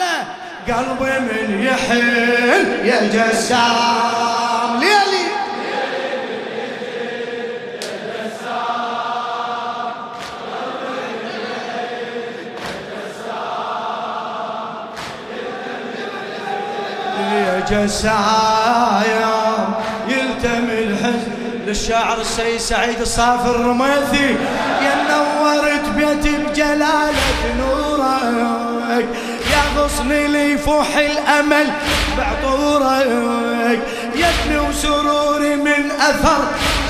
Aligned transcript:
هلا 0.00 0.24
قلبي 0.76 1.18
من 1.20 1.62
يحن 1.62 1.98
يا 2.84 3.00
جسام 3.12 4.80
ليلي 4.80 5.30
يا 17.30 17.60
جسايم 17.70 19.20
يلتمي 20.08 20.78
الحزن 20.78 21.32
للشاعر 21.66 22.20
السيد 22.20 22.60
سعيد 22.60 23.00
الصافي 23.00 23.50
الرميثي. 23.50 24.36
يا 29.90 29.94
غصني 29.94 30.26
لي 30.26 30.58
فوح 30.58 30.96
الأمل 30.96 31.70
بعطورك. 32.18 33.80
يا 34.14 34.28
ابني 34.30 34.58
وسروري 34.58 35.56
من 35.56 35.90
أثر 35.90 36.44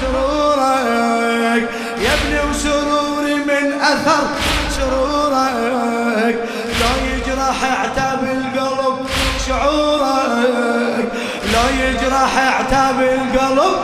سرورك. 0.00 1.68
يا 2.02 2.14
ابني 2.14 2.40
وسروري 2.50 3.34
من 3.34 3.80
أثر 3.80 4.26
سرورك. 4.70 6.36
لو 6.80 6.96
يجرح 7.12 7.58
عتاب 7.80 8.22
القلب 8.24 9.06
شعورك. 9.46 11.12
لو 11.52 11.66
يجرح 11.84 12.32
عتاب 12.38 13.00
القلب 13.00 13.76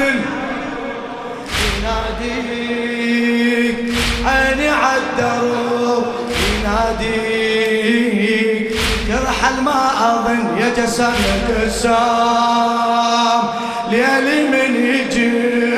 يناديك 2.45 3.75
عيني 4.25 4.69
عالدرب 4.69 6.05
يناديك 6.59 8.71
يرحل 9.09 9.61
ما 9.61 9.91
أظن 10.09 10.57
يا 10.57 10.69
جسام 10.77 11.13
يا 11.13 11.65
جسام. 11.67 13.41
ليلي 13.91 14.47
من 14.49 14.75
يجن 14.85 15.77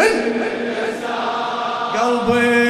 قلبي 1.94 2.67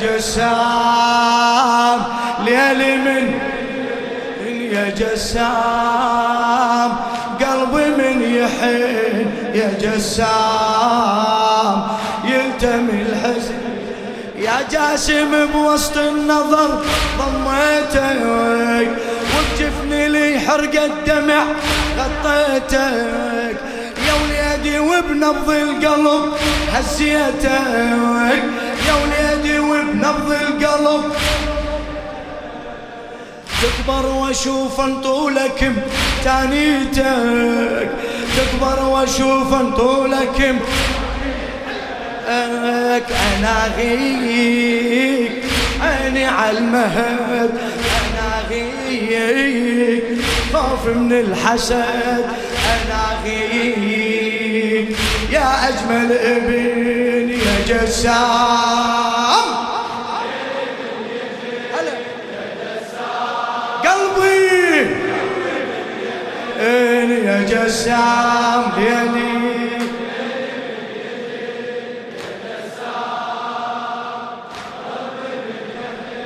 جسام 0.00 1.98
ليلي 2.44 2.92
من 2.96 3.24
يا 4.72 4.86
جسام 4.98 6.90
قلبي 7.40 7.86
من 7.98 8.16
يحن 8.22 9.26
يا 9.54 9.70
جسام. 9.80 11.76
يلتمي 12.24 12.98
الحزن 13.02 13.60
يا 14.38 14.56
جاسم 14.70 15.32
بوسط 15.52 15.96
النظر 15.96 16.70
ضميتك 17.18 18.20
وبجفني 19.34 20.02
لي 20.08 20.40
حرق 20.40 20.74
الدمع 20.82 21.44
غطيتك. 21.98 23.56
يا 24.06 24.14
وليدي 24.22 24.76
وبنبض 24.78 25.50
القلب 25.50 26.32
هزيتك 26.72 27.44
يا 28.86 28.94
وليدي 29.02 29.33
وبنبض 29.94 30.32
القلب. 30.32 31.12
تكبر 33.62 34.06
واشوف 34.06 34.80
طولك 34.80 35.72
تانيتك. 36.24 37.88
تكبر 38.36 38.84
واشوف 38.84 39.54
طولك 39.76 40.54
لك 42.28 43.06
أنا 43.10 43.72
غيك 43.76 45.44
عيني 45.80 46.24
على 46.24 46.58
المهد. 46.58 47.50
أنا 48.00 48.42
غيك 48.50 50.04
خوف 50.52 50.86
من 50.86 51.12
الحسد. 51.12 52.24
أنا 52.74 53.04
غيك 53.24 54.96
يا 55.32 55.68
أجمل 55.68 56.12
ابن 56.12 57.30
يا 57.30 57.56
جسام 57.68 59.23
يا 66.60 67.42
جسام 67.42 68.62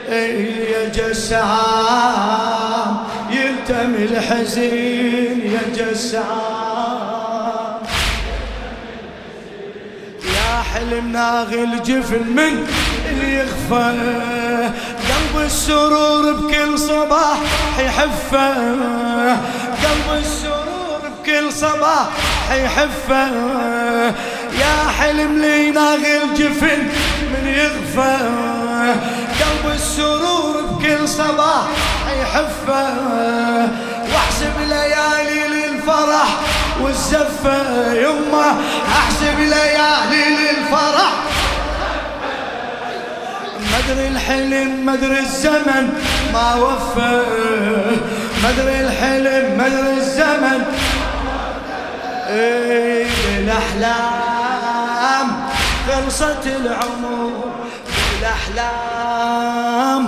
ليلي 0.08 0.70
يا 0.70 0.88
جسام 0.88 2.96
يلتمي 3.30 4.04
الحزين 4.04 5.40
يا 5.52 5.60
جسام 5.74 6.22
يا 10.24 10.62
حلم 10.74 11.12
ناغي 11.12 11.64
الجفن 11.64 12.22
من 12.26 12.66
اللي 13.10 13.34
يخفى. 13.38 13.92
قلب 15.08 15.44
السرور 15.44 16.32
بكل 16.32 16.78
صباح 16.78 17.38
يحفه 17.78 18.76
قلب 19.88 20.18
السرور 20.18 21.00
بكل 21.04 21.52
صباح 21.52 22.06
يحفه. 22.50 23.28
يا 24.60 24.90
حلم 24.98 25.38
لي 25.38 25.70
ناغي 25.70 26.22
الجفن 26.22 26.88
من 27.32 27.46
يغفى 27.46 28.16
قلب 29.40 29.72
السرور 29.74 30.62
بكل 30.62 31.08
صباح 31.08 31.66
يحفه. 32.20 32.94
واحسب 34.12 34.52
ليالي 34.68 35.48
للفرح 35.48 36.28
والزفه. 36.80 37.92
يمه 37.94 38.54
احسب 38.98 39.38
ليالي 39.38 40.24
للفرح. 40.36 41.12
مدري 43.58 44.08
الحلم 44.08 44.86
مدري 44.86 45.18
الزمن 45.18 45.92
ما 46.32 46.54
وفى 46.54 47.22
مدري 48.44 48.80
الحلم 48.80 49.58
مدري 49.58 49.92
الزمن. 49.96 50.60
إيه 52.28 53.06
الاحلام 53.38 55.26
خلصت 55.88 56.46
العمر 56.46 57.44
بالأحلام. 58.20 60.02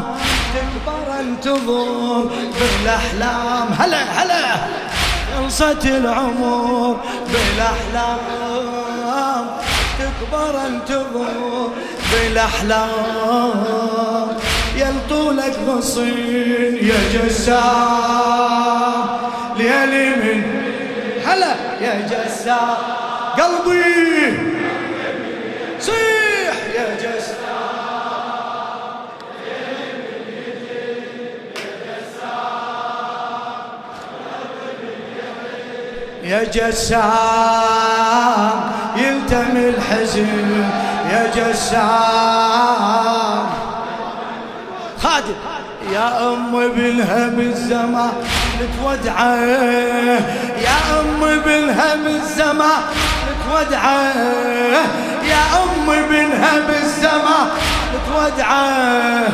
تكبر 0.54 1.06
انتظر 1.20 2.30
بالأحلام. 2.60 3.66
هلا 3.78 4.02
هلا. 4.02 4.44
خلصت 5.36 5.84
العمر 5.84 6.96
بالأحلام. 7.32 8.16
تكبر 9.98 10.54
انتظر 10.66 11.68
بالأحلام. 12.12 13.58
يلطولك 14.80 15.56
غصين 15.66 16.76
يا 16.82 17.00
جسام 17.14 19.06
ليالي 19.56 20.08
من 20.10 20.40
هلا 21.26 21.52
يا 21.80 21.94
جسام. 22.10 22.76
قلبي 23.38 24.38
صيح 25.80 26.56
يا 26.76 26.86
جسام. 27.02 27.40
يا 36.24 36.44
جسام 36.44 37.90
يلتمي 38.96 39.64
الحزن. 39.68 40.64
يا 41.10 41.22
جسام 41.36 42.79
يا 45.88 46.32
أم 46.32 46.56
ابنها 46.56 47.26
بالزمان 47.28 48.12
تودعه 48.82 49.36
يا 50.64 51.00
أم 51.00 51.24
ابنها 51.24 51.94
بالزمان 51.94 52.82
تودعه 53.50 54.14
يا 55.24 55.42
أم 55.62 55.90
ابنها 55.90 56.58
بالزمان 56.68 57.48
تودعه 58.08 59.28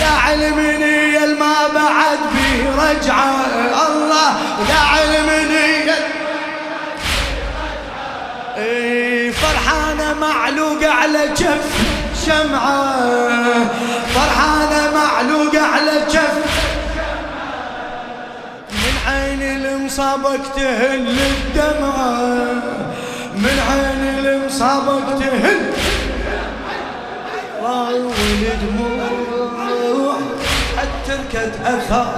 يا 0.00 0.10
علمني 0.26 1.24
الما 1.24 1.54
بعد 1.74 2.18
بي 2.34 2.68
رجعه. 2.78 3.46
الله 3.88 4.30
يا 4.70 4.78
علمني 4.92 5.92
اي 8.58 9.32
فرحانة 9.32 10.14
معلوقة 10.20 10.90
على 10.90 11.28
جف 11.28 11.66
الشمعة. 12.28 13.68
فرحانة 14.14 14.90
معلوقة 14.94 15.60
على 15.60 15.92
الجف. 16.02 16.38
من 18.70 18.94
عين 19.06 19.42
المصابك 19.42 20.40
تهل 20.56 21.18
الدمعة 21.18 22.12
من 23.34 23.56
عين 23.70 24.26
المصابك 24.26 25.06
تهل 25.20 25.60
والدموع 27.62 29.08
تركت 31.06 31.54
أثر 31.64 32.12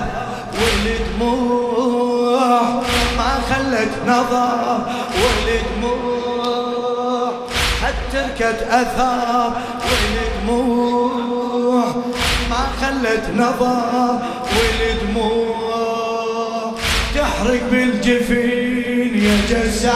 والدموع 0.60 2.40
ما 3.16 3.32
خلت 3.50 3.94
نظر 4.06 4.80
والدموع 5.22 6.10
تركت 8.12 8.60
أثر 8.70 9.52
والدموع 9.90 11.84
ما 12.50 12.62
خلت 12.80 13.24
نظر 13.36 14.18
والدموع 14.56 15.60
تحرق 17.14 17.62
بالجفين 17.70 19.24
يا 19.24 19.36
جسار. 19.50 19.90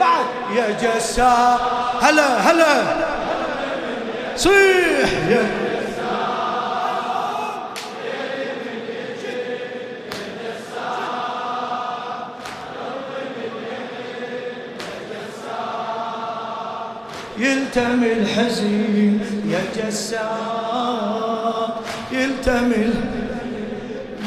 بعد 0.00 0.26
يا 0.56 0.76
جسار. 0.82 1.60
هلا 2.02 2.50
هلا. 2.50 2.82
صيح 4.36 5.10
يا 5.28 5.59
يلتمي 17.40 18.12
الحزين 18.12 19.20
يا 19.48 19.62
جسار 19.76 21.80
يلتمي 22.12 22.90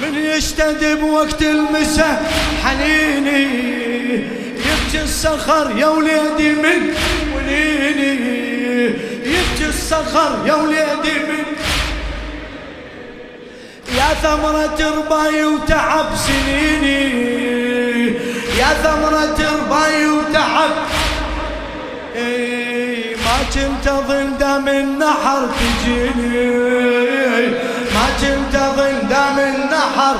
من 0.01 0.15
يشتد 0.15 0.99
بوقت 0.99 1.41
المساء 1.41 2.31
حنيني 2.63 3.43
يبكي 4.73 5.03
الصخر 5.03 5.77
يا 5.77 5.87
وليدي 5.87 6.49
من 6.49 6.93
وليني. 7.35 8.13
يبكي 9.25 9.65
الصخر 9.69 10.47
يا 10.47 10.53
وليدي 10.53 11.19
من 11.29 11.43
يا 13.97 14.13
ثمرة 14.23 14.79
رباي 14.97 15.45
وتعب 15.45 16.05
سنيني. 16.15 17.03
يا 18.59 18.69
ثمرة 18.83 19.37
رباي 19.53 20.07
وتعب. 20.07 20.71
إيه. 22.15 22.52
كنت 23.53 23.87
أظن 23.87 24.37
دام 24.39 24.67
النحر 24.67 25.47
تجيني. 25.59 26.51
ما 27.93 28.05
كنت 28.21 28.55
أظن 28.55 29.07
دام 29.09 29.39
النحر. 29.39 30.15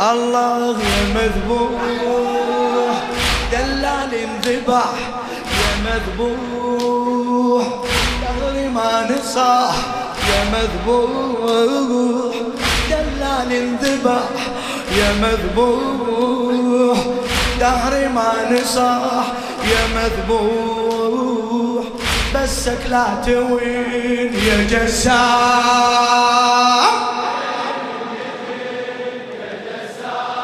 الله 0.00 0.78
يا 0.78 1.02
مذبوح 1.14 1.80
دلال 3.52 4.12
انذبح 4.14 4.90
يا 5.58 5.72
مذبوح. 5.86 7.64
دهري 8.22 8.68
ما 8.68 8.90
نصاح 9.10 9.74
يا 10.28 10.40
مذبوح 10.54 12.34
دلال 12.90 13.52
انذبح 13.52 14.24
يا 14.98 15.10
مذبوح. 15.22 16.98
دهري 17.60 18.08
ما 18.08 18.32
نصاح 18.50 19.24
يا 19.70 19.82
مذبوح. 19.96 20.75
بسك 22.46 22.86
لا 22.90 23.06
توين 23.26 24.34
يا 24.34 24.66
جسام 24.70 25.16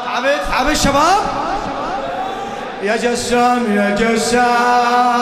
تعبت 0.05 0.41
تعبت 0.49 0.71
الشباب 0.71 1.23
يا 2.83 2.95
جسام 2.95 3.75
يا 3.75 3.95
جسام 3.95 5.13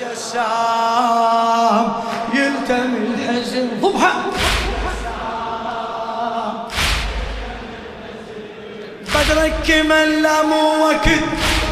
جسام 0.00 1.84
يلتمي 2.34 2.98
الحزن. 3.14 3.68
ضبحة. 3.80 4.29
بدرك 9.30 9.70
من 9.86 10.22
لا 10.22 10.42
مو 10.42 10.86
وقت 10.86 11.08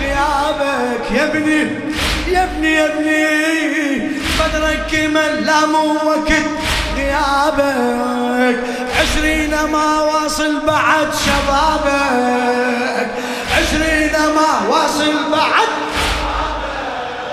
غيابك 0.01 1.11
يا 1.15 1.25
ابني 1.25 1.71
يا 2.29 2.45
ابني 2.45 2.75
يا 2.75 2.87
ابني. 2.87 4.09
بدرك 4.39 4.95
من 4.95 5.45
لا 5.47 5.67
مو 5.67 5.93
وقت 6.11 6.33
غيابك. 6.97 8.59
عشرين 9.01 9.51
ما 9.73 10.01
واصل 10.01 10.61
بعد 10.67 11.09
شبابك. 11.27 13.11
عشرين 13.57 14.13
ما 14.13 14.69
واصل 14.69 15.31
بعد 15.31 15.69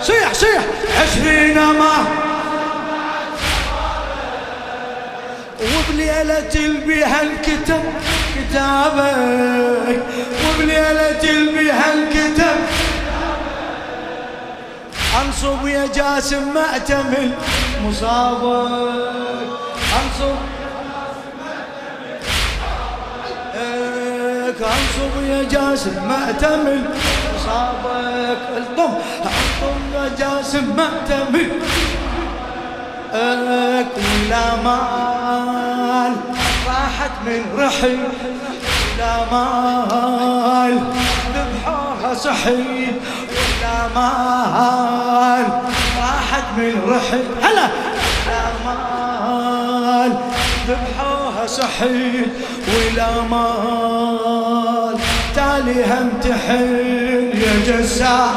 صيح 0.02 0.34
صيح. 0.34 0.62
عشرين 1.02 1.56
ما 1.56 2.06
وبليلة 5.90 6.56
بيها 6.86 7.22
الكتب 7.22 7.84
كتابك. 8.36 10.00
وبليلة 10.46 11.52
بيها 11.58 11.94
الكتب 11.94 12.58
أنصب 15.22 15.68
يا 15.68 15.86
جاسم 15.96 16.54
مأتمل 16.54 17.32
مصابك. 17.84 19.06
أنصب 19.96 20.38
أنصب 24.60 25.14
يا 25.30 25.44
جاسم 25.44 26.08
مأتمل 26.08 26.84
مصابك. 27.36 28.38
الضم 28.58 28.94
انصب 29.26 29.78
يا 29.94 30.06
جاسم 30.20 30.66
مأتمل 30.78 31.52
إيك 33.14 33.88
ولا 33.98 34.42
راحت 34.66 35.45
من 37.26 37.42
رحي 37.58 37.98
ولا 38.98 39.16
مال 39.32 40.80
ذبحوها 41.36 42.14
صحي 42.14 42.88
ولا 43.32 43.78
مال. 43.96 45.46
راحت 45.98 46.44
من 46.58 46.74
رحي 46.88 47.24
هلا! 47.42 47.68
ولا 48.28 48.44
مال 48.66 50.12
ذبحوها 50.68 51.48
صحي 51.48 52.26
ولا 52.68 53.10
مال. 53.32 55.00
تالي 55.36 55.84
هم 55.84 56.10
تحن 56.24 57.32
يا 57.34 57.54
جسار 57.68 58.36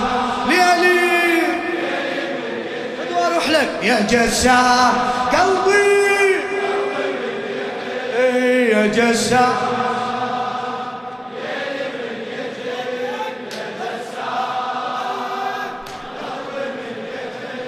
ليالي. 0.48 0.98
أروح 3.26 3.48
لك 3.48 3.70
يا 3.82 4.00
جسار 4.10 4.92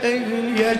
إيه 0.04 0.60
يا 0.60 0.74